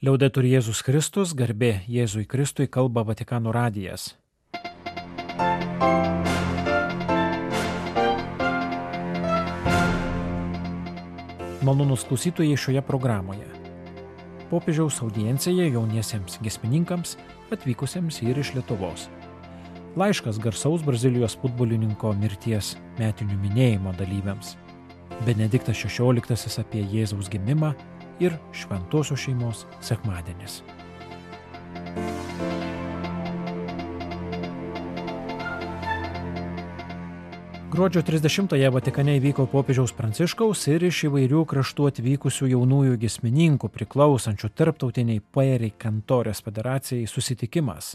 Liaudetur 0.00 0.46
Jėzus 0.48 0.78
Kristus, 0.80 1.34
garbė 1.36 1.82
Jėzui 1.84 2.22
Kristui 2.24 2.64
kalba 2.72 3.02
Vatikano 3.04 3.52
radijas. 3.52 4.14
Malonus 11.60 12.06
klausytojai 12.08 12.56
šioje 12.56 12.80
programoje. 12.88 13.44
Popiežiaus 14.48 15.02
audiencija 15.04 15.68
jauniesiems 15.68 16.40
gesmininkams 16.40 17.18
atvykusiems 17.52 18.22
ir 18.24 18.40
iš 18.40 18.54
Lietuvos. 18.56 19.10
Laiškas 20.00 20.40
garsaus 20.40 20.80
Brazilijos 20.80 21.36
futbolininko 21.44 22.16
mirties 22.24 22.72
metinių 22.96 23.36
minėjimo 23.44 23.92
dalyviams. 24.00 24.56
Benediktas 25.28 25.84
XVI 25.84 26.64
apie 26.64 26.88
Jėzaus 26.88 27.28
gimimą 27.28 27.74
ir 28.20 28.36
šventosios 28.52 29.20
šeimos 29.24 29.66
sekmadienis. 29.80 30.60
Gruodžio 37.70 38.02
30-ąją 38.02 38.72
Vatikane 38.74 39.12
įvyko 39.20 39.44
popiežiaus 39.46 39.92
Pranciškaus 39.94 40.64
ir 40.72 40.82
iš 40.88 41.04
įvairių 41.06 41.44
kraštų 41.52 41.84
atvykusių 41.92 42.48
jaunųjų 42.50 42.96
gesmininkų 42.98 43.70
priklausančių 43.70 44.50
tarptautiniai 44.58 45.22
Paeri 45.22 45.70
Kantorės 45.78 46.42
federacijai 46.42 47.06
susitikimas. 47.06 47.92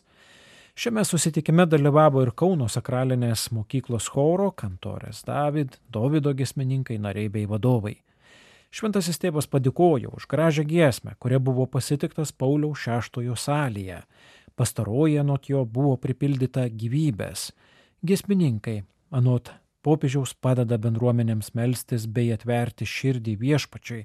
Šiame 0.80 1.04
susitikime 1.04 1.68
dalyvavo 1.68 2.24
ir 2.24 2.32
Kauno 2.32 2.70
sakralinės 2.72 3.50
mokyklos 3.52 4.08
choro, 4.16 4.54
kantorės 4.56 5.22
David, 5.28 5.76
Davido 5.92 6.32
gesmininkai, 6.32 6.96
nariai 6.96 7.28
bei 7.36 7.44
vadovai. 7.44 7.98
Šventasis 8.76 9.22
tėvas 9.24 9.46
padėkojo 9.48 10.10
už 10.18 10.26
gražią 10.28 10.66
giesmę, 10.68 11.14
kuria 11.16 11.38
buvo 11.40 11.64
pasitiktas 11.72 12.34
Pauliaus 12.36 12.82
šeštojo 12.84 13.38
salėje. 13.40 14.02
Pastaroji 14.60 15.22
anot 15.22 15.48
jo 15.48 15.62
buvo 15.64 15.94
pripildyta 15.96 16.66
gyvybės. 16.68 17.54
Giesmininkai, 18.04 18.82
anot 19.16 19.54
popiežiaus, 19.86 20.34
padeda 20.36 20.76
bendruomenėms 20.82 21.54
melstis 21.56 22.04
bei 22.04 22.34
atverti 22.36 22.84
širdį 22.84 23.38
viešpačiai 23.46 24.02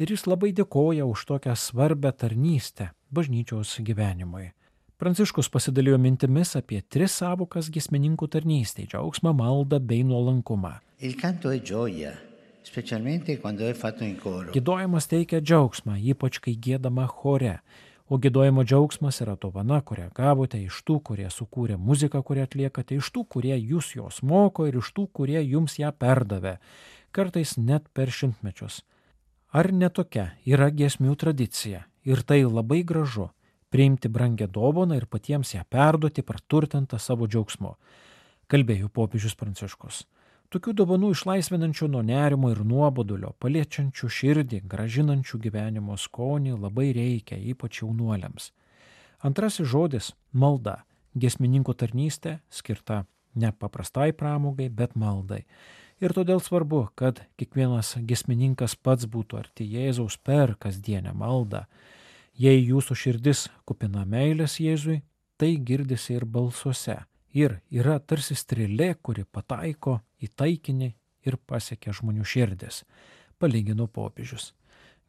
ir 0.00 0.12
jis 0.14 0.24
labai 0.30 0.54
dėkoja 0.56 1.04
už 1.04 1.26
tokią 1.28 1.56
svarbę 1.58 2.14
tarnystę 2.16 2.94
bažnyčios 3.12 3.74
gyvenimui. 3.84 4.54
Pranciškus 4.98 5.52
pasidalijo 5.52 5.98
mintimis 6.00 6.54
apie 6.56 6.80
tris 6.80 7.18
savokas 7.20 7.68
giesmininkų 7.74 8.30
tarnystėje- 8.32 8.88
džiaugsmą, 8.94 9.34
maldą 9.36 9.78
bei 9.84 10.00
nuolankumą. 10.02 10.78
Il 11.00 11.14
canto 11.14 11.50
è 11.50 11.60
gioia, 11.60 12.16
Gėdojimas 14.54 15.08
teikia 15.10 15.40
džiaugsmą, 15.40 15.98
ypač 16.12 16.40
kai 16.44 16.54
gėdama 16.54 17.06
chore. 17.08 17.58
O 18.08 18.16
gėdojimo 18.16 18.62
džiaugsmas 18.64 19.20
yra 19.20 19.34
dovana, 19.36 19.82
kurią 19.84 20.06
gavote 20.16 20.56
iš 20.64 20.80
tų, 20.88 20.96
kurie 21.04 21.26
sukūrė 21.28 21.76
muziką, 21.76 22.22
kurią 22.24 22.46
atliekate, 22.48 22.96
iš 22.96 23.10
tų, 23.12 23.26
kurie 23.34 23.52
jūs 23.56 23.92
jos 23.98 24.22
moko 24.24 24.64
ir 24.68 24.78
iš 24.80 24.94
tų, 24.96 25.04
kurie 25.12 25.42
jums 25.42 25.76
ją 25.76 25.90
perdavė, 25.92 26.56
kartais 27.12 27.58
net 27.60 27.90
per 27.92 28.08
šimtmečius. 28.08 28.80
Ar 29.52 29.68
netokia 29.72 30.30
yra 30.48 30.70
giesmių 30.72 31.14
tradicija? 31.20 31.84
Ir 32.08 32.24
tai 32.24 32.44
labai 32.44 32.80
gražu- 32.84 33.28
priimti 33.72 34.08
brangę 34.08 34.48
dovaną 34.48 34.96
ir 34.96 35.06
patiems 35.06 35.52
ją 35.52 35.64
perduoti 35.68 36.22
praturtintą 36.22 36.98
savo 36.98 37.28
džiaugsmu, 37.28 37.74
kalbėjo 38.48 38.88
popiežius 38.88 39.36
Pranciškus. 39.36 40.04
Tokių 40.48 40.72
dovanų 40.72 41.10
išlaisvinančių 41.12 41.86
nuo 41.92 42.00
nerimo 42.00 42.48
ir 42.48 42.62
nuobodulio, 42.64 43.34
paliečiančių 43.36 44.08
širdį, 44.08 44.60
gražinančių 44.64 45.40
gyvenimo 45.44 45.96
skonį 46.00 46.54
labai 46.56 46.86
reikia, 46.96 47.36
ypač 47.36 47.82
jaunuoliams. 47.82 48.46
Antrasis 49.20 49.68
žodis- 49.68 50.14
malda. 50.42 50.86
Gesmininko 51.14 51.74
tarnystė 51.74 52.38
skirta 52.48 53.04
ne 53.34 53.52
paprastai 53.52 54.12
pramogai, 54.12 54.70
bet 54.70 54.96
maldai. 54.96 55.44
Ir 56.00 56.16
todėl 56.16 56.40
svarbu, 56.40 56.88
kad 56.94 57.20
kiekvienas 57.36 57.98
gesmininkas 58.06 58.74
pats 58.74 59.04
būtų 59.04 59.38
arti 59.38 59.68
Jėzaus 59.68 60.16
per 60.16 60.54
kasdienę 60.54 61.12
maldą. 61.12 61.66
Jei 62.34 62.64
jūsų 62.64 62.96
širdis 62.96 63.48
kupina 63.66 64.06
meilės 64.06 64.60
Jėzui, 64.60 65.02
tai 65.36 65.56
girdisi 65.56 66.14
ir 66.14 66.24
balsuose 66.24 67.04
ir 67.34 67.58
yra 67.70 67.98
tarsi 68.00 68.36
strėlė, 68.38 68.94
kuri 69.02 69.24
pataiko 69.24 70.00
į 70.22 70.30
taikinį 70.36 70.92
ir 71.28 71.36
pasiekia 71.46 71.92
žmonių 71.92 72.24
širdis, 72.24 72.84
palygino 73.38 73.86
popiežius. 73.86 74.52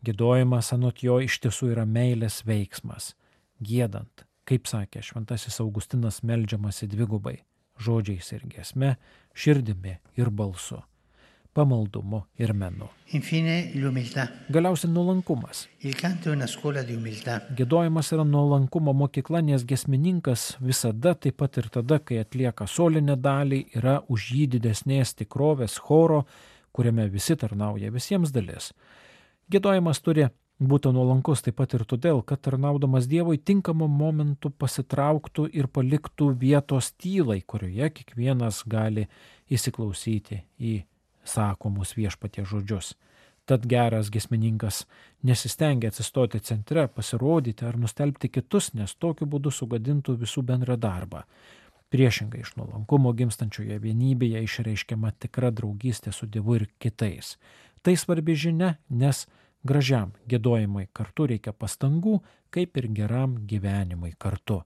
Gėdojimas 0.05 0.73
anot 0.73 1.03
jo 1.03 1.19
iš 1.19 1.39
tiesų 1.43 1.73
yra 1.73 1.85
meilės 1.85 2.43
veiksmas. 2.47 3.13
Gėdant, 3.59 4.25
kaip 4.47 4.67
sakė 4.67 5.03
šventasis 5.03 5.59
Augustinas, 5.59 6.21
melžiamasi 6.23 6.87
dvigubai- 6.87 7.41
žodžiais 7.85 8.31
ir 8.33 8.47
gesme, 8.47 8.95
širdimi 9.35 9.99
ir 10.15 10.29
balsu 10.29 10.83
pamaldumu 11.59 12.23
ir 12.39 12.53
menu. 12.53 12.87
Infine. 13.13 13.55
Galiausiai 14.53 14.91
nuolankumas. 14.93 15.65
Gėdojimas 17.59 18.11
yra 18.15 18.25
nuolankumo 18.27 18.93
mokykla, 19.01 19.41
nes 19.43 19.65
gesmininkas 19.67 20.45
visada, 20.63 21.15
taip 21.15 21.39
pat 21.41 21.59
ir 21.59 21.69
tada, 21.73 21.99
kai 21.99 22.21
atlieka 22.23 22.67
solinę 22.69 23.17
dalį, 23.19 23.63
yra 23.79 23.99
už 24.07 24.29
jį 24.37 24.45
didesnės 24.55 25.15
tikrovės 25.19 25.79
choro, 25.87 26.23
kuriame 26.75 27.09
visi 27.11 27.35
tarnauja 27.39 27.91
visiems 27.91 28.31
dalis. 28.35 28.71
Gėdojimas 29.51 29.99
turi 30.05 30.29
būti 30.59 30.91
nuolankus 30.93 31.41
taip 31.43 31.57
pat 31.59 31.73
ir 31.75 31.87
todėl, 31.89 32.21
kad 32.21 32.43
tarnaudamas 32.45 33.09
Dievui 33.09 33.39
tinkamu 33.41 33.87
momentu 33.89 34.51
pasitrauktų 34.51 35.49
ir 35.55 35.67
paliktų 35.73 36.29
vietos 36.45 36.93
tylai, 36.99 37.41
kurioje 37.41 37.89
kiekvienas 37.97 38.61
gali 38.69 39.07
įsiklausyti 39.49 40.43
į 40.59 40.77
sakomus 41.29 41.95
viešpatie 41.97 42.45
žodžius. 42.45 42.95
Tad 43.49 43.65
geras 43.65 44.11
gesmininkas 44.13 44.83
nesistengia 45.25 45.89
atsistoti 45.89 46.39
centre, 46.39 46.83
pasirodyti 46.87 47.65
ar 47.65 47.79
nustelbti 47.81 48.29
kitus, 48.29 48.73
nes 48.77 48.93
tokiu 48.93 49.25
būdu 49.25 49.49
sugadintų 49.49 50.19
visų 50.21 50.43
bendrą 50.45 50.77
darbą. 50.77 51.23
Priešingai 51.89 52.43
iš 52.43 52.53
nuolankumo 52.59 53.15
gimstančioje 53.17 53.79
vienybėje 53.81 54.43
išreiškiama 54.45 55.15
tikra 55.17 55.49
draugystė 55.49 56.13
su 56.13 56.29
Dievu 56.29 56.59
ir 56.59 56.67
kitais. 56.77 57.37
Tai 57.81 57.95
svarbi 57.97 58.35
žinia, 58.37 58.75
nes 58.89 59.25
gražiam 59.65 60.13
gėdojimui 60.29 60.85
kartu 60.93 61.25
reikia 61.33 61.55
pastangų, 61.57 62.19
kaip 62.53 62.77
ir 62.77 62.91
geram 62.93 63.39
gyvenimui 63.49 64.13
kartu. 64.21 64.61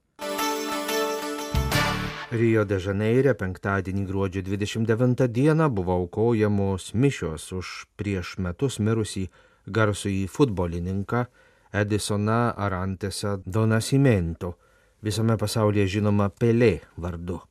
Rio 2.32 2.62
de 2.64 2.78
Žaneire 2.80 3.34
penktadienį 3.36 4.06
gruodžio 4.08 4.40
29 4.46 5.26
dieną 5.28 5.66
buvo 5.68 5.92
aukojamos 6.00 6.94
mišios 6.94 7.50
už 7.52 7.72
prieš 8.00 8.38
metus 8.40 8.78
mirusį 8.80 9.26
garsųjį 9.68 10.24
futbolininką 10.32 11.26
Edisoną 11.74 12.54
Arantesą 12.56 13.36
Donasimento, 13.44 14.54
visame 15.02 15.36
pasaulyje 15.36 15.86
žinoma 15.98 16.30
Pelė 16.30 16.80
vardu. 16.96 17.42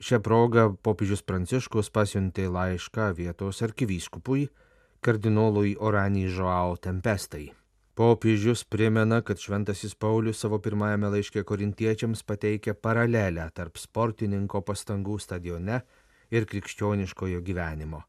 Šią 0.00 0.22
progą 0.24 0.68
popiežius 0.80 1.22
Pranciškus 1.22 1.92
pasiuntė 1.92 2.48
laišką 2.48 3.12
vietos 3.18 3.60
arkivyskupui, 3.62 4.48
kardinolui 5.04 5.76
Oranijai 5.76 6.32
Joao 6.32 6.78
Tempestai. 6.80 7.50
Popiežius 7.94 8.64
primena, 8.64 9.20
kad 9.20 9.36
Šventasis 9.38 9.94
Paulius 9.94 10.38
savo 10.40 10.56
pirmajame 10.64 11.10
laiške 11.12 11.42
korintiečiams 11.44 12.22
pateikia 12.24 12.72
paralelę 12.72 13.44
tarp 13.52 13.76
sportininko 13.76 14.62
pastangų 14.64 15.18
stadione 15.20 15.82
ir 16.32 16.46
krikščioniškojo 16.48 17.42
gyvenimo. 17.44 18.00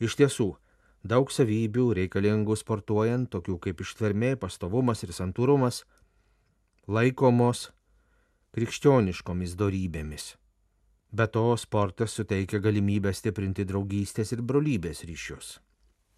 Iš 0.00 0.16
tiesų, 0.22 0.48
daug 1.04 1.28
savybių 1.28 1.90
reikalingų 2.00 2.56
sportuojant, 2.56 3.28
tokių 3.28 3.58
kaip 3.68 3.84
ištvermė, 3.84 4.32
pastovumas 4.40 5.04
ir 5.04 5.12
santūrumas, 5.12 5.82
laikomos 6.88 7.68
krikščioniškomis 8.56 9.58
darybėmis. 9.60 10.32
Be 11.12 11.28
to, 11.28 11.52
sportas 11.60 12.16
suteikia 12.16 12.64
galimybę 12.64 13.12
stiprinti 13.12 13.68
draugystės 13.68 14.32
ir 14.32 14.40
brolybės 14.40 15.04
ryšius. 15.04 15.58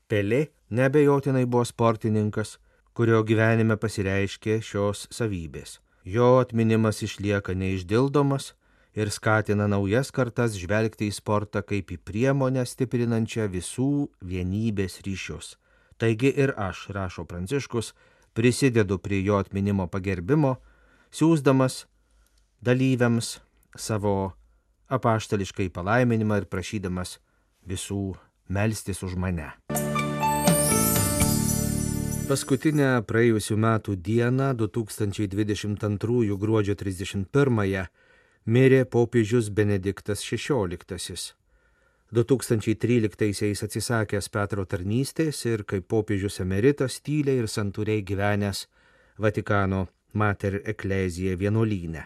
Pelė 0.07 0.45
nebejotinai 0.71 1.47
buvo 1.47 1.67
sportininkas, 1.67 2.59
kurio 3.01 3.23
gyvenime 3.25 3.79
pasireiškė 3.81 4.59
šios 4.61 5.07
savybės. 5.09 5.79
Jo 6.05 6.35
atminimas 6.43 6.99
išlieka 7.01 7.55
neišdildomas 7.57 8.51
ir 8.93 9.09
skatina 9.09 9.65
naujas 9.73 10.11
kartas 10.13 10.59
žvelgti 10.61 11.09
į 11.09 11.15
sportą 11.17 11.63
kaip 11.65 11.95
į 11.95 11.97
priemonę 12.05 12.67
stiprinančią 12.69 13.47
visų 13.55 14.11
vienybės 14.21 14.99
ryšius. 15.07 15.55
Taigi 15.97 16.29
ir 16.45 16.53
aš, 16.61 16.91
rašo 16.93 17.25
Pranciškus, 17.25 17.95
prisidedu 18.37 19.01
prie 19.01 19.23
jo 19.25 19.41
atminimo 19.41 19.89
pagerbimo, 19.89 20.59
siūsdamas 21.09 21.87
dalyviams 22.61 23.39
savo 23.81 24.35
apaštališkai 24.93 25.73
palaiminimą 25.73 26.43
ir 26.43 26.53
prašydamas 26.53 27.17
visų 27.65 28.11
melstis 28.53 29.01
už 29.01 29.17
mane. 29.17 29.55
Paskutinę 32.31 33.01
praėjusių 33.11 33.57
metų 33.59 33.97
dieną, 34.07 34.53
2022 34.55 36.37
gruodžio 36.39 36.77
31-ąją, 36.79 37.81
mirė 38.47 38.85
popiežius 38.87 39.49
Benediktas 39.51 40.23
XVI. 40.23 41.17
2013-aisiais 42.15 43.65
atsisakęs 43.67 44.31
Petro 44.31 44.63
tarnystės 44.63 45.43
ir 45.51 45.65
kaip 45.73 45.89
popiežius 45.91 46.39
emeritas 46.45 47.01
tyliai 47.03 47.43
ir 47.43 47.51
santūriai 47.51 48.05
gyvenęs 48.07 48.63
Vatikano 49.19 49.89
Mater 50.13 50.61
Ecclesia 50.63 51.35
vienuolyne. 51.35 52.05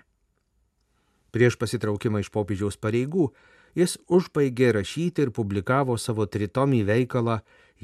Prieš 1.37 1.61
pasitraukimą 1.61 2.25
iš 2.25 2.32
popiežiaus 2.32 2.81
pareigų 2.81 3.29
jis 3.76 3.99
užbaigė 4.09 4.73
rašyti 4.81 5.29
ir 5.29 5.37
publikavo 5.37 6.00
savo 6.00 6.25
tritomį 6.25 6.82
veikalą 6.88 7.43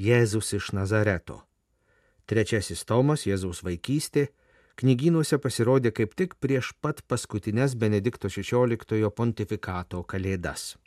Jėzus 0.09 0.55
iš 0.57 0.73
Nazareto. 0.73 1.43
Trečiasis 2.31 2.85
tomas 2.87 3.25
Jėzaus 3.27 3.59
vaikystė 3.67 4.29
knygynuose 4.79 5.35
pasirodė 5.43 5.91
kaip 5.91 6.13
tik 6.15 6.37
prieš 6.39 6.71
pat 6.79 7.01
paskutinės 7.03 7.75
Benedikto 7.75 8.31
XVI 8.31 9.09
pontifikato 9.11 10.05
kalėdas. 10.07 10.77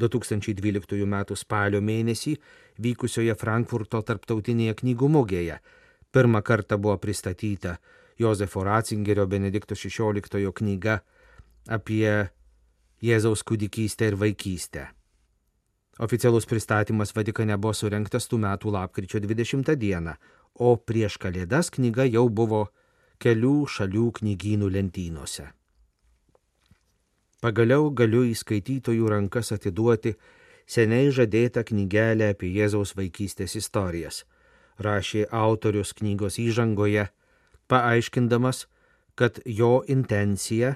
2012 0.00 1.04
m. 1.04 1.16
spalio 1.36 1.80
mėnesį 1.84 2.32
vykusioje 2.80 3.34
Frankfurto 3.36 4.00
tarptautinėje 4.00 4.78
knygų 4.80 5.08
mugėje 5.12 5.60
pirmą 6.16 6.40
kartą 6.42 6.78
buvo 6.80 6.96
pristatyta 6.96 7.76
Jozefo 8.18 8.64
Ratzingerio 8.64 9.26
Benedikto 9.26 9.76
XVI 9.76 10.52
knyga 10.52 11.00
apie 11.68 12.30
Jėzaus 13.04 13.44
kūdikystę 13.44 14.08
ir 14.08 14.16
vaikystę. 14.16 14.86
Oficialus 15.98 16.48
pristatymas 16.48 17.12
Vatikane 17.16 17.56
buvo 17.60 17.74
surinktas 17.76 18.28
tų 18.28 18.40
metų 18.40 18.72
lapkričio 18.72 19.20
20 19.20 19.76
dieną, 19.76 20.16
o 20.58 20.76
prieš 20.76 21.18
kalėdas 21.22 21.70
knyga 21.74 22.06
jau 22.08 22.28
buvo 22.28 22.66
kelių 23.22 23.66
šalių 23.70 24.10
knygynų 24.20 24.70
lentynose. 24.72 25.50
Pagaliau 27.40 27.90
galiu 27.92 28.24
į 28.26 28.34
skaitytojų 28.36 29.10
rankas 29.12 29.52
atiduoti 29.54 30.14
seniai 30.66 31.12
žadėtą 31.14 31.62
knygelę 31.68 32.32
apie 32.32 32.48
Jėzaus 32.54 32.96
vaikystės 32.96 33.56
istorijas, 33.60 34.24
rašė 34.82 35.26
autorius 35.30 35.92
knygos 35.96 36.40
įžangoje, 36.42 37.06
paaiškindamas, 37.68 38.66
kad 39.16 39.40
jo 39.44 39.84
intencija 39.88 40.74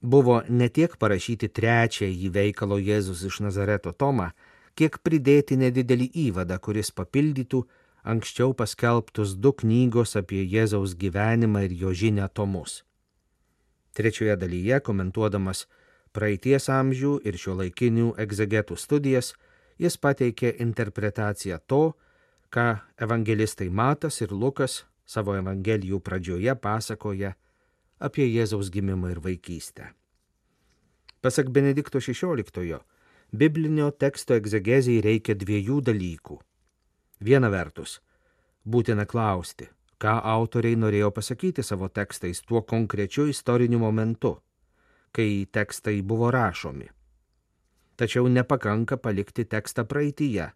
buvo 0.00 0.42
ne 0.48 0.68
tiek 0.68 0.96
parašyti 1.00 1.48
trečiąjį 1.48 2.30
veikalo 2.32 2.78
Jėzus 2.78 3.24
iš 3.28 3.40
Nazareto 3.44 3.92
tomą, 3.92 4.30
kiek 4.74 4.98
pridėti 5.06 5.56
nedidelį 5.58 6.10
įvadą, 6.28 6.58
kuris 6.58 6.90
papildytų 6.90 7.62
anksčiau 8.04 8.52
paskelbtus 8.54 9.34
du 9.40 9.52
knygos 9.52 10.14
apie 10.20 10.44
Jėzaus 10.44 10.94
gyvenimą 11.00 11.64
ir 11.66 11.72
jo 11.80 11.92
žinę 11.92 12.28
tomus. 12.28 12.82
Trečioje 13.94 14.36
dalyje, 14.36 14.80
komentuodamas 14.84 15.66
praeities 16.12 16.68
amžių 16.68 17.18
ir 17.24 17.38
šio 17.40 17.56
laikinių 17.60 18.14
egzegetų 18.24 18.76
studijas, 18.78 19.32
jis 19.78 19.96
pateikė 19.98 20.54
interpretaciją 20.62 21.58
to, 21.66 21.94
ką 22.54 22.66
evangelistai 23.02 23.70
Matas 23.70 24.20
ir 24.22 24.32
Lukas 24.32 24.84
savo 25.06 25.34
evangelijų 25.38 26.00
pradžioje 26.00 26.54
pasakoja 26.54 27.34
apie 27.98 28.26
Jėzaus 28.28 28.70
gimimą 28.70 29.14
ir 29.14 29.20
vaikystę. 29.24 29.90
Pasak 31.24 31.48
Benedikto 31.50 31.98
XVI, 31.98 32.80
biblinio 33.32 33.90
teksto 33.90 34.36
egzegezijai 34.36 35.02
reikia 35.02 35.34
dviejų 35.34 35.80
dalykų. 35.88 36.36
Viena 37.20 37.50
vertus, 37.50 38.00
būtina 38.66 39.06
klausti, 39.06 39.68
ką 39.98 40.18
autoriai 40.34 40.76
norėjo 40.76 41.10
pasakyti 41.14 41.62
savo 41.62 41.88
tekstais 41.88 42.42
tuo 42.42 42.62
konkrečiu 42.62 43.28
istoriniu 43.30 43.78
momentu, 43.78 44.34
kai 45.12 45.46
tekstai 45.52 46.02
buvo 46.02 46.30
rašomi. 46.30 46.88
Tačiau 47.96 48.26
nepakanka 48.28 48.96
palikti 48.98 49.44
tekstą 49.44 49.84
praeitįje, 49.86 50.50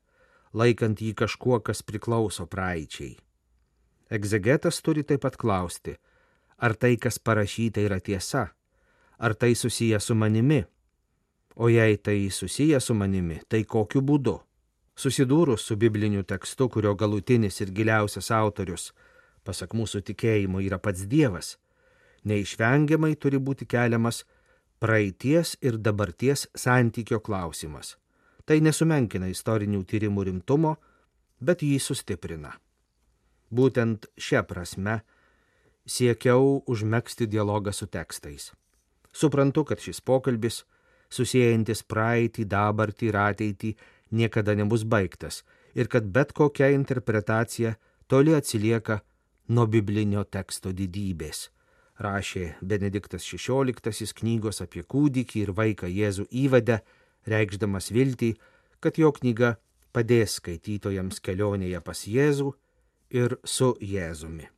laikant 0.52 1.00
jį 1.00 1.14
kažkuo, 1.14 1.60
kas 1.60 1.84
priklauso 1.87 2.46
praeičiai. 2.46 3.14
Egzegetas 4.11 4.81
turi 4.82 5.04
taip 5.04 5.22
pat 5.22 5.37
klausti, 5.37 5.94
ar 6.58 6.75
tai, 6.75 6.96
kas 6.96 7.20
parašyta, 7.22 7.84
yra 7.84 8.00
tiesa, 8.00 8.49
ar 9.19 9.34
tai 9.34 9.54
susiję 9.54 10.00
su 10.00 10.14
manimi, 10.14 10.64
o 11.54 11.69
jei 11.69 11.96
tai 11.96 12.31
susiję 12.31 12.81
su 12.81 12.94
manimi, 12.94 13.40
tai 13.49 13.64
kokiu 13.64 14.02
būdu. 14.02 14.38
Susidūrus 14.99 15.62
su 15.62 15.77
bibliniu 15.79 16.25
tekstu, 16.27 16.67
kurio 16.69 16.97
galutinis 16.99 17.61
ir 17.62 17.71
giliausias 17.71 18.33
autorius 18.35 18.91
pasak 19.49 19.73
mūsų 19.79 20.03
tikėjimo, 20.11 20.61
yra 20.61 20.79
pats 20.83 21.06
Dievas, 21.09 21.55
neišvengiamai 22.29 23.15
turi 23.17 23.41
būti 23.41 23.69
keliamas 23.71 24.25
praeities 24.83 25.56
ir 25.65 25.79
dabarties 25.79 26.47
santykio 26.55 27.21
klausimas. 27.25 27.97
Tai 28.45 28.59
nesumenkina 28.65 29.29
istorinių 29.33 29.83
tyrimų 29.89 30.25
rimtumo, 30.29 30.77
bet 31.41 31.62
jį 31.62 31.79
sustiprina. 31.83 32.55
Būtent 33.55 34.09
šią 34.21 34.43
prasme 34.49 35.00
siekiau 35.89 36.59
užmėgsti 36.69 37.29
dialogą 37.29 37.73
su 37.73 37.89
tekstais. 37.89 38.50
Suprantu, 39.12 39.65
kad 39.65 39.81
šis 39.81 40.00
pokalbis, 40.05 40.62
susijęjantis 41.12 41.83
praeitį, 41.89 42.45
dabartį 42.45 43.09
ir 43.09 43.17
ateitį, 43.21 43.71
niekada 44.10 44.55
nebus 44.55 44.84
baigtas 44.84 45.43
ir 45.75 45.88
kad 45.88 46.08
bet 46.12 46.32
kokia 46.32 46.70
interpretacija 46.75 47.75
toli 48.06 48.34
atsilieka 48.34 49.00
nuo 49.49 49.66
biblinio 49.66 50.25
teksto 50.25 50.72
didybės, 50.72 51.49
rašė 52.02 52.58
Benediktas 52.60 53.25
XVI 53.25 54.12
knygos 54.20 54.62
apie 54.64 54.84
kūdikį 54.84 55.44
ir 55.44 55.55
vaiką 55.56 55.88
Jėzų 55.88 56.28
įvadę, 56.44 56.81
reikšdamas 57.28 57.90
viltį, 57.93 58.34
kad 58.81 58.99
jo 59.00 59.12
knyga 59.12 59.56
padės 59.93 60.38
skaitytojams 60.38 61.20
kelionėje 61.25 61.81
pas 61.84 62.04
Jėzų 62.06 62.52
ir 63.11 63.37
su 63.44 63.75
Jėzumi. 63.81 64.49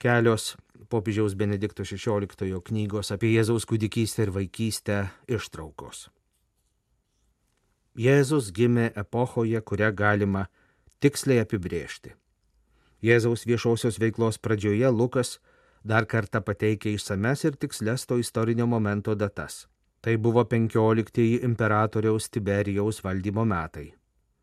Kelios 0.00 0.54
popiežiaus 0.88 1.34
Benedikto 1.36 1.84
XVI 1.84 2.62
knygos 2.64 3.12
apie 3.12 3.34
Jėzaus 3.34 3.68
kūdikystę 3.68 4.24
ir 4.26 4.32
vaikystę 4.32 5.02
ištraukos. 5.28 6.08
Jėzus 7.98 8.52
gimė 8.54 8.92
epochoje, 8.94 9.60
kurią 9.60 9.90
galima 9.92 10.46
tiksliai 11.00 11.42
apibrėžti. 11.42 12.14
Jėzaus 13.02 13.46
viešosios 13.48 13.98
veiklos 13.98 14.38
pradžioje 14.38 14.90
Lukas 14.92 15.40
dar 15.82 16.06
kartą 16.06 16.40
pateikia 16.44 16.92
išsames 16.94 17.44
ir 17.44 17.56
tiksles 17.56 18.06
to 18.06 18.18
istorinio 18.18 18.66
momento 18.66 19.14
datas. 19.14 19.66
Tai 20.00 20.16
buvo 20.16 20.44
15 20.44 21.42
imperatoriaus 21.44 22.30
Tiberijaus 22.30 23.02
valdymo 23.04 23.44
metai. 23.44 23.92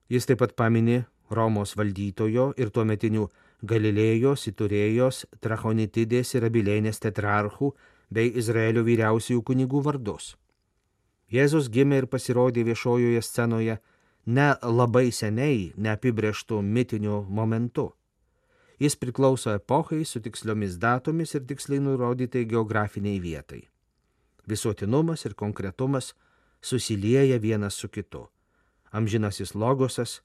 Jis 0.09 0.25
taip 0.25 0.39
pat 0.39 0.55
pamini 0.55 1.03
Romos 1.29 1.75
valdytojo 1.75 2.53
ir 2.57 2.69
tuometinių 2.69 3.27
Galilėjos, 3.67 4.47
Iturėjos, 4.51 5.25
Trachonitidės 5.41 6.35
ir 6.35 6.45
Abilėnės 6.47 6.99
tetrarchų 7.01 7.71
bei 8.13 8.29
Izraelio 8.37 8.83
vyriausiųjų 8.85 9.41
kunigų 9.43 9.81
vardus. 9.87 10.35
Jėzus 11.31 11.67
gimė 11.69 12.03
ir 12.03 12.07
pasirodė 12.07 12.63
viešojoje 12.63 13.21
scenoje 13.21 13.77
ne 14.25 14.47
labai 14.63 15.11
seniai 15.11 15.73
neapibrieštų 15.75 16.61
mitiniu 16.63 17.23
momentu. 17.29 17.91
Jis 18.79 18.95
priklauso 18.95 19.51
epochai 19.55 20.05
su 20.05 20.21
tiksliomis 20.21 20.77
datomis 20.77 21.33
ir 21.35 21.43
tiksliai 21.49 21.81
nurodytai 21.81 22.45
geografiniai 22.45 23.19
vietai. 23.19 23.63
Visuotinumas 24.47 25.25
ir 25.25 25.33
konkretumas 25.33 26.13
susilieja 26.61 27.39
vienas 27.39 27.73
su 27.73 27.89
kitu. 27.89 28.27
Amžinasis 28.91 29.55
logosas 29.55 30.21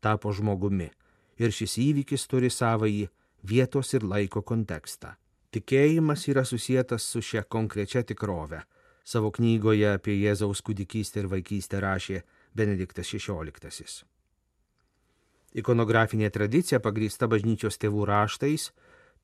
tapo 0.00 0.32
žmogumi 0.32 0.90
ir 1.38 1.54
šis 1.54 1.78
įvykis 1.78 2.26
turi 2.28 2.50
savąjį 2.50 3.08
vietos 3.42 3.94
ir 3.94 4.04
laiko 4.04 4.42
kontekstą. 4.42 5.14
Tikėjimas 5.52 6.28
yra 6.28 6.44
susijęs 6.44 7.04
su 7.04 7.22
šia 7.22 7.42
konkrečia 7.42 8.02
tikrove. 8.02 8.62
Savo 9.04 9.32
knygoje 9.34 9.88
apie 9.96 10.14
Jėzaus 10.20 10.62
kūdikystę 10.62 11.24
ir 11.24 11.28
vaikystę 11.32 11.80
rašė 11.82 12.22
Benediktas 12.54 13.10
XVI. 13.10 14.04
Ikonografinė 15.52 16.30
tradicija 16.32 16.80
pagrįsta 16.80 17.28
bažnyčios 17.28 17.76
tėvų 17.82 18.06
raštais 18.08 18.70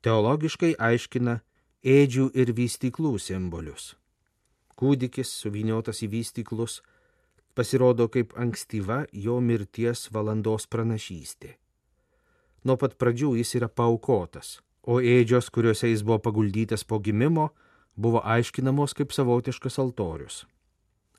teologiškai 0.05 0.75
aiškina 0.77 1.39
ėdžių 1.83 2.29
ir 2.35 2.51
vystiklų 2.53 3.15
simbolius. 3.23 3.95
Kūdikis 4.79 5.31
suviniotas 5.41 6.03
į 6.05 6.11
vystiklus 6.13 6.81
pasirodo 7.55 8.07
kaip 8.11 8.35
ankstyva 8.39 9.05
jo 9.11 9.39
mirties 9.43 10.07
valandos 10.15 10.67
pranašystė. 10.71 11.55
Nuo 12.63 12.75
pat 12.79 12.97
pradžių 12.99 13.33
jis 13.39 13.55
yra 13.59 13.69
paukotas, 13.71 14.59
o 14.83 14.99
ėdžios, 14.99 15.49
kuriuose 15.51 15.89
jis 15.89 16.03
buvo 16.03 16.19
paguldytas 16.23 16.85
po 16.87 16.99
gimimo, 16.99 17.49
buvo 17.99 18.21
aiškinamos 18.23 18.95
kaip 18.95 19.11
savotiškas 19.11 19.79
altorius. 19.83 20.45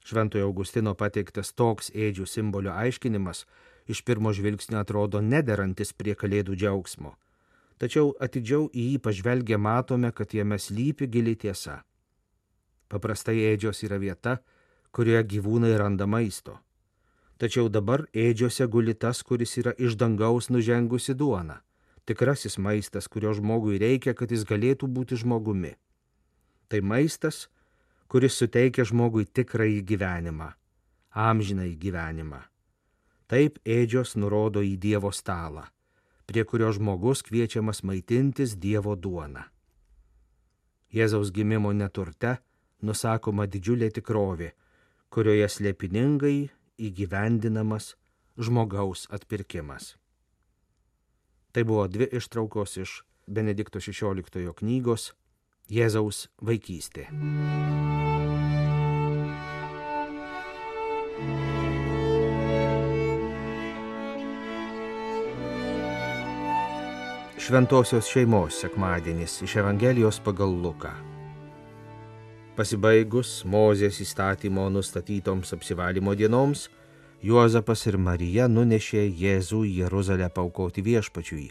Šventojo 0.05 0.47
Augustino 0.49 0.95
pateiktas 0.97 1.53
toks 1.53 1.91
ėdžių 1.93 2.27
simbolio 2.27 2.73
aiškinimas 2.73 3.45
iš 3.93 4.01
pirmo 4.07 4.33
žvilgsnio 4.33 4.81
atrodo 4.81 5.21
nederantis 5.21 5.93
prie 5.93 6.15
kalėdų 6.17 6.57
džiaugsmo. 6.57 7.13
Tačiau 7.81 8.15
atidžiau 8.27 8.69
į 8.73 8.87
jį 8.93 8.97
pažvelgę 9.05 9.59
matome, 9.61 10.13
kad 10.13 10.33
jame 10.37 10.59
slypi 10.59 11.09
gili 11.09 11.37
tiesa. 11.37 11.83
Paprastai 12.89 13.37
ėdžios 13.53 13.85
yra 13.87 14.01
vieta, 14.01 14.39
kurioje 14.91 15.23
gyvūnai 15.35 15.77
randa 15.81 16.09
maisto. 16.09 16.59
Tačiau 17.41 17.69
dabar 17.73 18.07
ėdžiose 18.13 18.67
guli 18.69 18.95
tas, 18.95 19.23
kuris 19.23 19.57
yra 19.61 19.73
iš 19.79 19.97
dangaus 20.01 20.51
nužengusi 20.53 21.15
duona. 21.17 21.61
Tikrasis 22.05 22.59
maistas, 22.59 23.09
kurio 23.09 23.33
žmogui 23.37 23.79
reikia, 23.81 24.17
kad 24.17 24.33
jis 24.33 24.45
galėtų 24.49 24.89
būti 24.89 25.21
žmogumi. 25.21 25.77
Tai 26.71 26.81
maistas, 26.87 27.49
kuris 28.11 28.37
suteikia 28.39 28.85
žmogui 28.87 29.27
tikrąjį 29.27 29.81
gyvenimą, 29.91 30.53
amžinai 31.11 31.73
gyvenimą. 31.75 32.45
Taip 33.31 33.59
ėdžios 33.67 34.17
nurodo 34.19 34.63
į 34.67 34.77
Dievo 34.83 35.11
stalą, 35.15 35.65
prie 36.31 36.45
kurio 36.47 36.71
žmogus 36.75 37.25
kviečiamas 37.27 37.83
maitintis 37.83 38.55
Dievo 38.55 38.95
duona. 38.95 39.49
Jėzaus 40.95 41.31
gimimo 41.35 41.71
neturte 41.75 42.37
nusakoma 42.83 43.47
didžiulė 43.51 43.91
tikrovė, 43.95 44.53
kurioje 45.11 45.47
slėpiningai 45.51 46.51
įgyvendinamas 46.79 47.95
žmogaus 48.39 49.07
atpirkimas. 49.11 49.97
Tai 51.51 51.63
buvo 51.67 51.87
dvi 51.91 52.07
ištraukos 52.19 52.77
iš 52.79 53.01
Benedikto 53.27 53.83
XVI 53.83 54.55
knygos 54.59 55.13
Jėzaus 55.71 56.25
vaikystė. 56.43 57.05
Šventojios 67.39 68.11
šeimos 68.11 68.59
sekmadienis 68.65 69.37
iš 69.47 69.57
Evangelijos 69.63 70.19
pagal 70.27 70.51
Luką. 70.51 70.91
Pasibaigus 72.59 73.41
Mozės 73.47 74.03
įstatymo 74.03 74.67
nustatytoms 74.75 75.55
apsivalymo 75.55 76.19
dienoms, 76.19 76.67
Juozapas 77.23 77.87
ir 77.87 77.99
Marija 78.01 78.51
nunešė 78.51 79.07
Jėzų 79.07 79.63
į 79.69 79.75
Jeruzalę 79.85 80.31
paukoti 80.35 80.83
viešpačiui, 80.83 81.51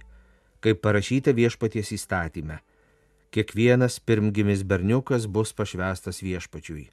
kaip 0.60 0.84
parašyta 0.84 1.32
viešpaties 1.38 1.94
įstatyme. 1.96 2.60
Kiekvienas 3.32 4.00
pirmgimis 4.00 4.64
berniukas 4.64 5.28
bus 5.28 5.54
pašvestas 5.54 6.24
viešpačiui. 6.26 6.90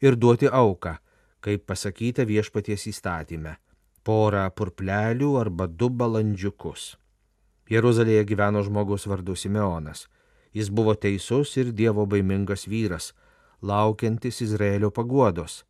Ir 0.00 0.16
duoti 0.16 0.48
auką, 0.48 0.96
kaip 1.40 1.66
pasakyta 1.66 2.24
viešpaties 2.24 2.86
įstatyme- 2.92 3.56
porą 4.06 4.50
purplelių 4.50 5.40
arba 5.40 5.66
du 5.66 5.88
balandžiukus 5.90 6.96
Jeruzalėje 7.66 8.22
gyveno 8.30 8.62
žmogus 8.62 9.08
vardu 9.10 9.34
Simeonas. 9.34 10.06
Jis 10.54 10.70
buvo 10.70 10.94
teisus 10.94 11.56
ir 11.58 11.72
dievo 11.74 12.06
baimingas 12.06 12.66
vyras, 12.70 13.10
laukiantis 13.60 14.40
Izraelio 14.40 14.92
paguodos, 14.94 15.64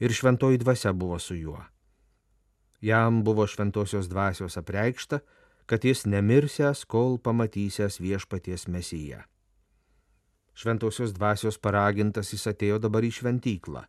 ir 0.00 0.10
šventoji 0.10 0.58
dvasia 0.58 0.92
buvo 0.92 1.18
su 1.18 1.36
juo. 1.36 1.60
Jam 2.80 3.22
buvo 3.24 3.46
šventosios 3.46 4.08
dvasios 4.08 4.56
apreikšta, 4.56 5.20
kad 5.66 5.84
jis 5.84 6.04
nemirsęs, 6.04 6.84
kol 6.84 7.18
pamatysęs 7.18 8.00
viešpaties 8.00 8.66
mesiją. 8.68 9.22
Šventosios 10.54 11.12
dvasios 11.14 11.58
paragintas 11.58 12.30
jis 12.30 12.46
atėjo 12.52 12.78
dabar 12.82 13.02
į 13.02 13.10
šventyklą, 13.18 13.84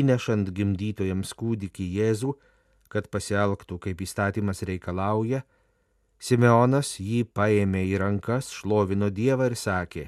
įnešant 0.00 0.48
gimdytojams 0.56 1.34
kūdikį 1.36 1.88
Jėzų, 1.98 2.34
kad 2.90 3.10
pasielgtų, 3.12 3.78
kaip 3.84 4.00
įstatymas 4.06 4.64
reikalauja, 4.66 5.44
Simeonas 6.20 6.98
jį 7.00 7.22
paėmė 7.32 7.86
į 7.88 8.00
rankas, 8.02 8.50
šlovino 8.52 9.08
Dievą 9.08 9.46
ir 9.48 9.54
sakė, 9.56 10.02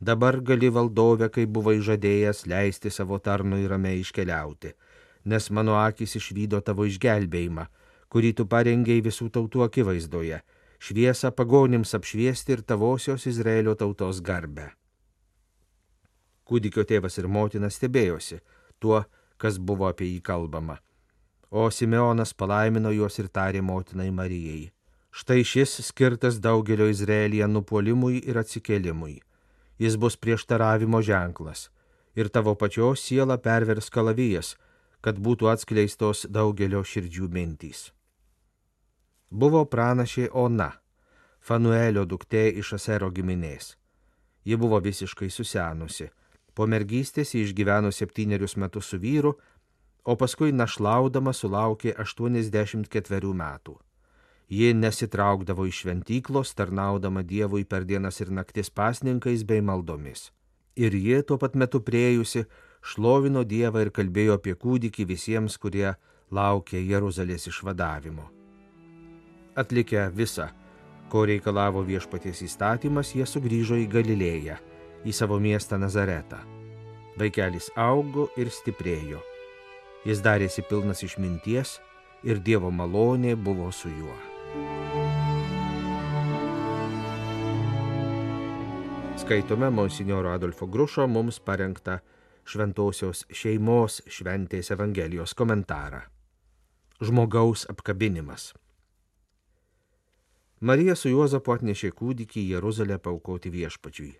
dabar 0.00 0.38
gali 0.40 0.70
valdovė, 0.72 1.28
kaip 1.32 1.50
buvai 1.52 1.76
žadėjęs, 1.84 2.46
leisti 2.48 2.92
savo 2.92 3.18
tarnui 3.20 3.66
ramiai 3.68 4.00
iškeliauti, 4.00 4.72
nes 5.24 5.50
mano 5.50 5.76
akis 5.82 6.16
išvydo 6.20 6.62
tavo 6.64 6.88
išgelbėjimą, 6.88 7.66
kurį 8.08 8.32
tu 8.38 8.48
parengiai 8.48 9.04
visų 9.04 9.28
tautų 9.34 9.66
akivaizdoje, 9.66 10.40
šviesą 10.80 11.32
pagonims 11.36 11.92
apšviesti 11.98 12.56
ir 12.56 12.64
tavosios 12.64 13.28
Izraelio 13.28 13.76
tautos 13.76 14.24
garbę. 14.24 14.72
Kūdikio 16.46 16.86
tėvas 16.86 17.18
ir 17.18 17.26
motina 17.26 17.70
stebėjosi 17.70 18.40
tuo, 18.78 19.02
kas 19.36 19.58
buvo 19.58 19.90
apie 19.90 20.06
jį 20.12 20.22
kalbama, 20.22 20.78
o 21.50 21.66
Simeonas 21.70 22.32
palaimino 22.34 22.94
juos 22.94 23.18
ir 23.18 23.28
tarė 23.28 23.64
motinai 23.66 24.12
Marijai 24.14 24.70
Štai 25.16 25.44
šis 25.44 25.80
skirtas 25.80 26.36
daugelio 26.44 26.90
Izraelyje 26.92 27.46
nupolimui 27.48 28.18
ir 28.28 28.36
atsikėlimui. 28.36 29.14
Jis 29.80 29.94
bus 29.96 30.16
prieštaravimo 30.20 31.00
ženklas. 31.00 31.70
Ir 32.20 32.28
tavo 32.28 32.52
pačios 32.60 33.00
siela 33.00 33.38
pervers 33.40 33.88
kalavijas, 33.94 34.50
kad 35.00 35.16
būtų 35.16 35.48
atskleistos 35.54 36.26
daugelio 36.28 36.82
širdžių 36.84 37.30
mintys. 37.32 37.80
Buvo 39.30 39.64
pranašė 39.64 40.28
Ona, 40.44 40.68
Fanuelio 41.40 42.04
duktė 42.04 42.50
iš 42.60 42.74
Asero 42.76 43.08
giminės. 43.08 43.72
Ji 44.44 44.60
buvo 44.60 44.82
visiškai 44.84 45.30
susenusi. 45.32 46.10
Po 46.56 46.64
mergystės 46.64 47.34
jį 47.36 47.42
išgyveno 47.50 47.92
septynerius 47.92 48.56
metus 48.56 48.88
su 48.92 48.98
vyru, 49.00 49.34
o 50.08 50.14
paskui 50.16 50.54
našlaudama 50.56 51.34
sulaukė 51.36 51.92
84 52.00 53.32
metų. 53.42 53.74
Ji 54.48 54.72
nesitraukdavo 54.78 55.66
iš 55.66 55.82
šventyklos, 55.82 56.54
tarnaudama 56.54 57.22
Dievui 57.26 57.64
per 57.64 57.84
dienas 57.84 58.20
ir 58.22 58.30
naktis 58.30 58.70
pasninkais 58.70 59.42
bei 59.44 59.60
maldomis. 59.60 60.30
Ir 60.76 60.94
ji 60.94 61.22
tuo 61.26 61.36
pat 61.42 61.56
metu 61.58 61.80
priejusi 61.82 62.44
šlovino 62.80 63.42
Dievą 63.42 63.82
ir 63.82 63.90
kalbėjo 63.90 64.38
apie 64.38 64.54
kūdikį 64.54 65.08
visiems, 65.10 65.58
kurie 65.58 65.96
laukė 66.30 66.78
Jeruzalės 66.78 67.48
išvadavimo. 67.50 68.30
Atlikę 69.56 70.06
visą, 70.14 70.48
ko 71.10 71.24
reikalavo 71.26 71.82
viešpaties 71.82 72.44
įstatymas, 72.46 73.14
jie 73.16 73.26
sugrįžo 73.26 73.78
į 73.82 73.86
Galilėją, 73.90 74.60
į 75.06 75.14
savo 75.14 75.38
miestą 75.38 75.78
Nazaretą. 75.78 76.40
Vaikelis 77.16 77.70
augo 77.78 78.26
ir 78.36 78.50
stiprėjo. 78.50 79.22
Jis 80.06 80.20
darėsi 80.22 80.64
pilnas 80.66 81.04
išminties 81.06 81.78
ir 82.26 82.42
Dievo 82.42 82.72
malonė 82.74 83.36
buvo 83.38 83.70
su 83.72 83.90
juo. 83.90 84.16
Skaitome 89.16 89.70
Monsignoro 89.70 90.34
Adolfo 90.34 90.66
Grušo 90.66 91.06
mums 91.06 91.40
parengtą 91.40 92.00
Šventojios 92.46 93.24
šeimos 93.34 94.02
šventės 94.06 94.70
Evangelijos 94.70 95.34
komentarą. 95.34 96.04
Žmogaus 97.02 97.66
apkabinimas. 97.70 98.52
Marija 100.60 100.94
su 100.96 101.10
Juozapu 101.10 101.56
atnešė 101.56 101.90
kūdikį 101.96 102.44
į 102.44 102.54
Jeruzalę 102.54 103.00
paukoti 103.02 103.50
viešpačiui. 103.50 104.14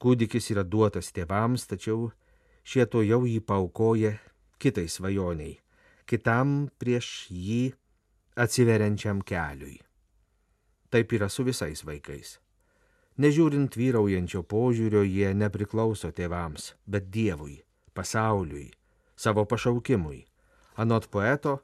Kūdikis 0.00 0.50
yra 0.54 0.64
duotas 0.64 1.12
tėvams, 1.12 1.66
tačiau 1.68 2.08
šie 2.64 2.86
to 2.88 3.02
jau 3.04 3.20
jį 3.28 3.40
paukoja 3.44 4.14
kitai 4.60 4.86
svajoniai, 4.88 5.58
kitam 6.08 6.70
prieš 6.80 7.28
jį 7.28 7.62
atsiveriančiam 8.40 9.20
keliui. 9.20 9.76
Taip 10.90 11.12
yra 11.12 11.28
su 11.28 11.44
visais 11.46 11.84
vaikais. 11.86 12.38
Nežiūrint 13.20 13.76
vyraujančio 13.76 14.40
požiūrio, 14.48 15.02
jie 15.04 15.34
nepriklauso 15.36 16.08
tėvams, 16.16 16.74
bet 16.88 17.10
Dievui, 17.12 17.60
pasauliui, 17.94 18.70
savo 19.16 19.44
pašaukimui. 19.44 20.22
Anot 20.80 21.10
poeto, 21.12 21.58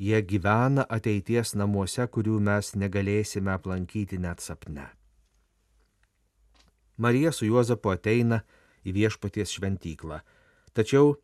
jie 0.00 0.22
gyvena 0.24 0.86
ateities 0.88 1.52
namuose, 1.60 2.08
kurių 2.08 2.40
mes 2.40 2.72
negalėsime 2.80 3.52
aplankyti 3.52 4.16
net 4.22 4.40
sapne. 4.40 4.88
Marija 6.96 7.32
su 7.32 7.46
Juozapu 7.46 7.92
ateina 7.92 8.42
į 8.86 8.94
viešpaties 8.96 9.56
šventyklą, 9.58 10.20
tačiau 10.72 11.16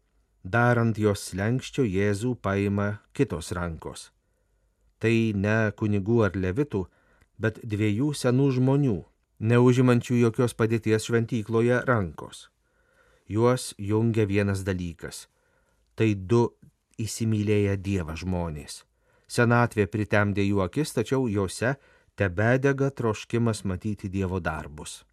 darant 0.43 0.99
jos 0.99 1.31
lenkščio 1.39 1.87
Jėzų 1.87 2.37
paima 2.43 2.99
kitos 3.13 3.53
rankos 3.57 4.11
tai 5.03 5.35
ne 5.35 5.73
kunigų 5.75 6.21
ar 6.29 6.39
levitų, 6.39 6.85
bet 7.43 7.59
dviejų 7.67 8.13
senų 8.15 8.49
žmonių, 8.59 8.99
neužimančių 9.51 10.21
jokios 10.21 10.55
padėties 10.55 11.09
šventykloje 11.09 11.83
rankos. 11.89 12.47
Juos 13.27 13.73
jungia 13.79 14.27
vienas 14.31 14.63
dalykas- 14.63 15.27
tai 15.97 16.15
du 16.15 16.55
įsimylėję 16.99 17.77
Dievą 17.83 18.15
žmonės. 18.15 18.85
Senatvė 19.27 19.87
pritemdė 19.87 20.45
jų 20.47 20.63
akis, 20.67 20.93
tačiau 20.93 21.27
juose 21.27 21.77
tebedega 22.17 22.91
troškimas 22.91 23.65
matyti 23.65 24.09
Dievo 24.09 24.39
darbus. 24.41 25.05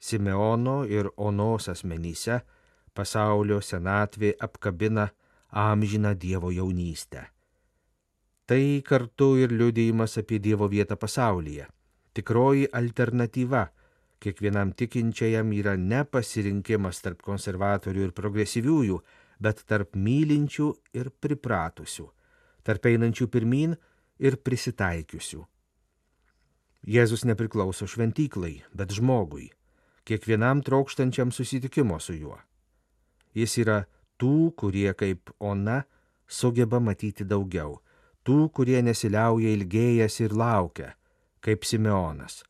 Simeono 0.00 0.82
ir 0.88 1.10
Onos 1.16 1.68
asmenyse 1.68 2.40
pasaulio 2.94 3.60
senatvė 3.60 4.32
apkabina 4.40 5.10
amžiną 5.50 6.14
Dievo 6.18 6.50
jaunystę 6.50 7.28
Tai 8.50 8.82
kartu 8.82 9.36
ir 9.38 9.52
liudėjimas 9.54 10.16
apie 10.18 10.40
Dievo 10.42 10.66
vietą 10.66 10.96
pasaulyje. 10.98 11.68
Tikroji 12.18 12.64
alternatyva 12.74 13.60
kiekvienam 14.18 14.72
tikinčiajam 14.74 15.52
yra 15.54 15.76
ne 15.78 16.00
pasirinkimas 16.02 16.98
tarp 17.04 17.22
konservatorių 17.22 18.08
ir 18.08 18.14
progresyviųjų, 18.16 18.96
bet 19.38 19.62
tarp 19.70 19.94
mylinčių 19.94 20.66
ir 20.98 21.12
pripratusių, 21.22 22.08
tarp 22.66 22.90
einančių 22.90 23.28
pirmin 23.30 23.78
ir 24.18 24.40
prisitaikiusių. 24.42 25.44
Jėzus 26.90 27.22
nepriklauso 27.30 27.86
šventyklai, 27.86 28.56
bet 28.74 28.98
žmogui, 28.98 29.46
kiekvienam 30.04 30.62
trokštančiam 30.62 31.32
susitikimo 31.32 31.98
su 32.00 32.14
juo. 32.14 32.38
Jis 33.34 33.56
yra 33.62 33.84
tų, 34.18 34.52
kurie 34.56 34.92
kaip 34.94 35.30
ona 35.38 35.82
sugeba 36.28 36.80
matyti 36.80 37.24
daugiau, 37.24 37.78
tų, 38.26 38.50
kurie 38.54 38.80
nesiliauja 38.82 39.54
ilgėjas 39.56 40.20
ir 40.24 40.34
laukia, 40.36 40.94
kaip 41.40 41.64
Simeonas, 41.64 42.42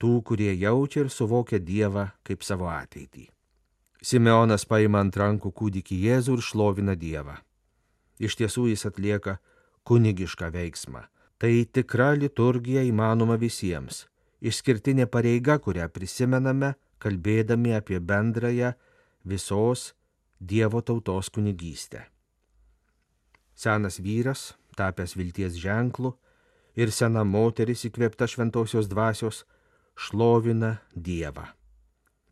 tų, 0.00 0.20
kurie 0.24 0.52
jaučia 0.54 1.04
ir 1.04 1.12
suvokia 1.12 1.58
Dievą 1.58 2.08
kaip 2.26 2.46
savo 2.46 2.70
ateitį. 2.72 3.28
Simeonas 4.00 4.64
paima 4.64 5.02
ant 5.04 5.16
rankų 5.16 5.52
kūdikį 5.52 5.96
Jėzų 6.06 6.38
ir 6.38 6.44
šlovina 6.44 6.94
Dievą. 6.96 7.36
Iš 8.20 8.36
tiesų 8.40 8.70
jis 8.70 8.86
atlieka 8.88 9.38
kunigišką 9.84 10.48
veiksmą. 10.54 11.04
Tai 11.40 11.52
tikra 11.72 12.12
liturgija 12.20 12.82
įmanoma 12.84 13.38
visiems, 13.40 14.04
išskirtinė 14.44 15.06
pareiga, 15.08 15.56
kurią 15.56 15.86
prisimename, 15.88 16.74
kalbėdami 17.00 17.74
apie 17.76 18.00
bendrąją 18.00 18.74
visos 19.24 19.94
Dievo 20.40 20.80
tautos 20.80 21.28
kunigystę. 21.28 22.06
Senas 23.52 23.98
vyras, 24.00 24.54
tapęs 24.76 25.12
vilties 25.16 25.58
ženklu, 25.60 26.14
ir 26.80 26.92
sena 26.96 27.24
moteris 27.28 27.84
įkvėpta 27.84 28.24
šventosios 28.30 28.88
dvasios, 28.88 29.44
šlovina 30.00 30.78
Dievą. 30.94 31.44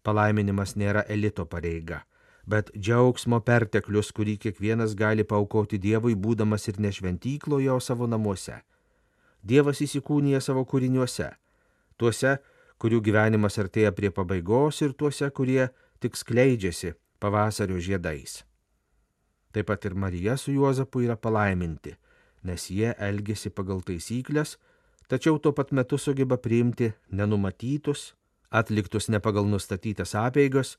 Palaiminimas 0.01 0.73
nėra 0.81 1.03
elito 1.13 1.45
pareiga, 1.45 2.05
bet 2.49 2.71
džiaugsmo 2.73 3.43
perteklius, 3.45 4.09
kurį 4.17 4.39
kiekvienas 4.45 4.95
gali 4.97 5.25
paukoti 5.25 5.77
Dievui, 5.77 6.15
būdamas 6.17 6.65
ir 6.73 6.81
ne 6.81 6.93
šventykloje, 6.95 7.69
o 7.75 7.81
savo 7.81 8.09
namuose. 8.09 8.63
Dievas 9.45 9.83
įsikūnija 9.85 10.41
savo 10.41 10.65
kūriniuose, 10.65 11.29
tuose, 12.01 12.39
kurių 12.83 13.01
gyvenimas 13.05 13.59
artėja 13.59 13.93
prie 13.95 14.11
pabaigos 14.15 14.83
ir 14.87 14.95
tuose, 14.95 15.31
kurie 15.35 15.69
tik 16.03 16.17
skleidžiasi 16.17 16.95
pavasario 17.21 17.79
žiedais. 17.83 18.43
Taip 19.53 19.71
pat 19.71 19.87
ir 19.89 19.97
Marija 19.99 20.37
su 20.37 20.53
Juozapu 20.53 21.03
yra 21.03 21.17
palaiminti, 21.17 21.97
nes 22.45 22.69
jie 22.71 22.93
elgesi 22.99 23.51
pagal 23.51 23.81
taisyklės, 23.83 24.57
tačiau 25.09 25.41
tuo 25.43 25.55
pat 25.57 25.73
metu 25.73 25.99
sugeba 25.99 26.37
priimti 26.39 26.93
nenumatytus, 27.11 28.13
atliktus 28.51 29.09
ne 29.09 29.21
pagal 29.21 29.49
nustatytas 29.49 30.15
apeigas 30.15 30.77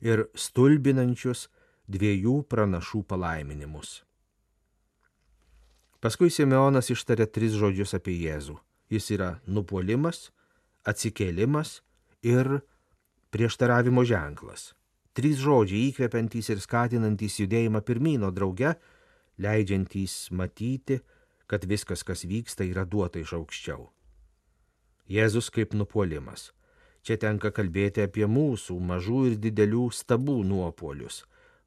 ir 0.00 0.26
stulbinančius 0.34 1.48
dviejų 1.90 2.42
pranašų 2.48 3.02
palaiminimus. 3.10 4.00
Paskui 6.02 6.32
Simeonas 6.34 6.90
ištarė 6.90 7.28
tris 7.30 7.54
žodžius 7.54 7.94
apie 7.94 8.16
Jėzų. 8.24 8.56
Jis 8.90 9.10
yra 9.14 9.28
nupolimas, 9.46 10.30
atsikėlimas 10.88 11.80
ir 12.22 12.60
prieštaravimo 13.32 14.04
ženklas. 14.04 14.72
Trys 15.12 15.40
žodžiai 15.44 15.90
įkvepiantys 15.90 16.48
ir 16.52 16.60
skatinantys 16.64 17.38
judėjimą 17.42 17.82
pirmino 17.84 18.30
drauge, 18.32 18.74
leidžiantys 19.42 20.30
matyti, 20.32 21.00
kad 21.46 21.66
viskas, 21.68 22.04
kas 22.04 22.24
vyksta, 22.24 22.64
yra 22.64 22.86
duota 22.88 23.20
iš 23.20 23.34
aukščiau. 23.36 23.90
Jėzus 25.12 25.50
kaip 25.52 25.74
nupolimas. 25.76 26.52
Čia 27.02 27.18
tenka 27.18 27.50
kalbėti 27.50 28.04
apie 28.06 28.28
mūsų 28.30 28.78
mažų 28.78 29.20
ir 29.32 29.38
didelių 29.42 29.88
stabų 29.92 30.38
nuopolius, 30.46 31.24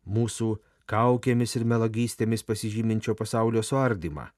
mūsų 0.07 0.55
kaukėmis 0.89 1.57
ir 1.59 1.65
melagystėmis 1.67 2.45
pasižyminčio 2.47 3.17
pasaulio 3.19 3.61
suardymą, 3.65 4.29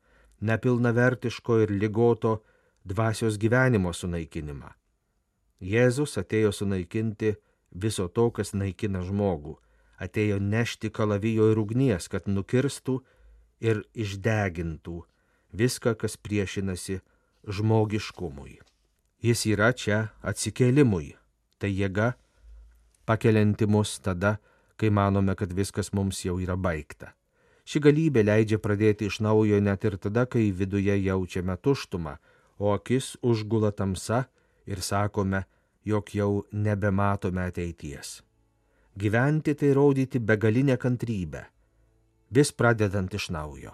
nepilnavertiško 0.41 1.59
ir 1.63 1.73
ligoto 1.83 2.39
dvasios 2.87 3.37
gyvenimo 3.41 3.91
sunaikinimą. 3.93 4.71
Jėzus 5.59 6.15
atėjo 6.21 6.53
sunaikinti 6.53 7.35
viso 7.71 8.07
to, 8.07 8.29
kas 8.31 8.53
naikina 8.53 9.01
žmogų, 9.03 9.57
atėjo 9.99 10.39
nešti 10.39 10.91
kalavijo 10.93 11.51
ir 11.51 11.59
ugnies, 11.59 12.07
kad 12.07 12.29
nukirstų 12.29 12.99
ir 13.59 13.83
išdegintų 13.97 15.01
viską, 15.57 15.95
kas 15.97 16.17
priešinasi 16.17 17.01
žmogiškumui. 17.47 18.59
Jis 19.23 19.45
yra 19.49 19.71
čia 19.73 20.11
atsikėlimui, 20.21 21.15
tai 21.57 21.73
jėga 21.73 22.13
pakelianti 23.09 23.65
mus 23.65 23.97
tada, 23.99 24.37
kai 24.77 24.91
manome, 24.93 25.33
kad 25.33 25.53
viskas 25.57 25.89
mums 25.93 26.21
jau 26.21 26.37
yra 26.37 26.55
baigta. 26.55 27.15
Ši 27.67 27.81
galybė 27.83 28.23
leidžia 28.23 28.61
pradėti 28.63 29.09
iš 29.09 29.19
naujo 29.25 29.57
net 29.59 29.83
ir 29.89 29.97
tada, 29.97 30.27
kai 30.29 30.51
viduje 30.55 30.93
jaučiame 31.01 31.57
tuštumą, 31.57 32.15
o 32.57 32.73
akis 32.73 33.15
užgula 33.21 33.71
tamsa 33.71 34.23
ir 34.65 34.81
sakome, 34.81 35.43
jog 35.85 36.09
jau 36.15 36.43
nebematome 36.51 37.45
ateities. 37.47 38.21
Gyventi 38.97 39.53
tai 39.55 39.73
rodyti 39.73 40.19
begalinę 40.19 40.77
kantrybę, 40.77 41.43
vis 42.31 42.51
pradedant 42.51 43.13
iš 43.13 43.29
naujo. 43.29 43.71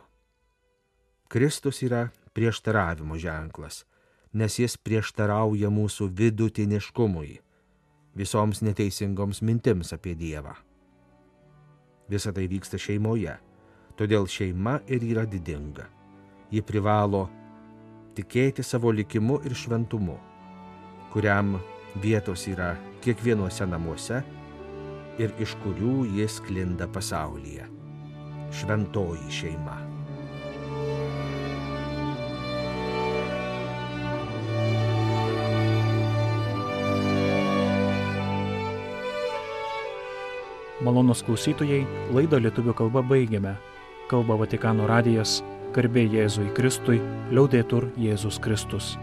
Kristus 1.28 1.82
yra 1.82 2.10
prieštaravimo 2.34 3.18
ženklas, 3.18 3.86
nes 4.34 4.60
jis 4.60 4.76
prieštarauja 4.78 5.70
mūsų 5.74 6.10
vidutiniškumui, 6.20 7.40
visoms 8.14 8.62
neteisingoms 8.62 9.42
mintims 9.42 9.94
apie 9.96 10.14
Dievą. 10.18 10.54
Visa 12.10 12.34
tai 12.36 12.46
vyksta 12.52 12.78
šeimoje, 12.78 13.34
todėl 13.98 14.28
šeima 14.30 14.82
ir 14.92 15.06
yra 15.08 15.24
didinga. 15.30 15.88
Ji 16.52 16.62
privalo 16.62 17.30
tikėti 18.18 18.64
savo 18.66 18.92
likimu 18.94 19.40
ir 19.48 19.56
šventumu, 19.58 20.18
kuriam 21.14 21.58
vietos 22.04 22.46
yra 22.50 22.74
kiekvienuose 23.04 23.68
namuose 23.70 24.22
ir 25.22 25.34
iš 25.44 25.56
kurių 25.64 26.04
jis 26.18 26.40
klinda 26.46 26.88
pasaulyje. 26.90 27.68
Šventoji 28.54 29.34
šeima. 29.34 29.80
Malonus 40.84 41.22
klausytojai, 41.24 41.86
laidą 42.12 42.42
lietuvių 42.44 42.74
kalba 42.76 43.02
baigiame. 43.08 43.54
Kalba 44.12 44.36
Vatikano 44.36 44.84
radijas, 44.90 45.38
garbė 45.74 46.06
Jėzui 46.08 46.52
Kristui, 46.58 47.02
liaudėtur 47.34 47.90
Jėzus 47.98 48.40
Kristus. 48.44 48.94